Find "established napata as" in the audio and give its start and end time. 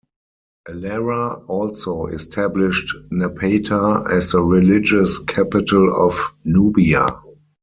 2.07-4.31